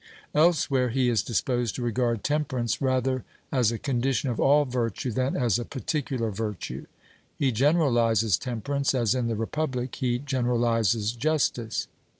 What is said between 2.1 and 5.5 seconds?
temperance rather as a condition of all virtue than